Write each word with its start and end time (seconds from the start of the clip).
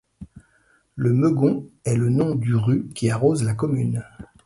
Le 0.95 1.13
Meugon 1.13 1.69
est 1.85 1.95
le 1.95 2.09
nom 2.09 2.33
du 2.33 2.55
ru 2.55 2.89
qui 2.95 3.11
arrose 3.11 3.43
la 3.43 3.53
commune. 3.53 4.03